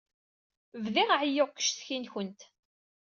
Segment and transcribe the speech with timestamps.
[0.83, 2.41] Bdiɣ ɛeyyuɣ seg uccetki-nwent.